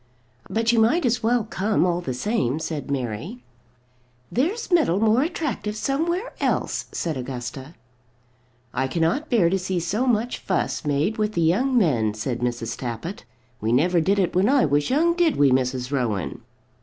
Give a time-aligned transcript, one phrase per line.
[0.49, 3.43] "But you might as well come all the same," said Mary.
[4.31, 7.75] "There's metal more attractive somewhere else," said Augusta.
[8.73, 12.75] "I cannot bear to see so much fuss made with the young men," said Mrs.
[12.79, 13.25] Tappitt.
[13.61, 15.13] "We never did it when I was young.
[15.13, 15.91] Did we, Mrs.
[15.91, 16.41] Rowan?"